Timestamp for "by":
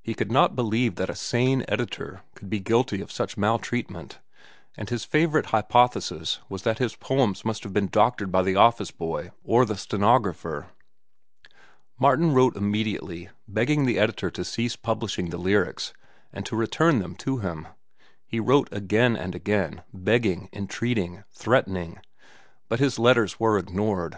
8.30-8.44